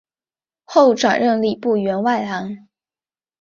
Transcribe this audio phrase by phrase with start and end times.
[0.63, 2.67] 后转任礼部员外郎。